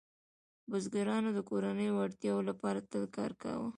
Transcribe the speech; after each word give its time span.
بزګرانو 0.69 1.29
د 1.33 1.39
کورنیو 1.49 2.01
اړتیاوو 2.05 2.47
لپاره 2.49 2.79
تل 2.91 3.03
کار 3.15 3.31
کاوه. 3.41 3.69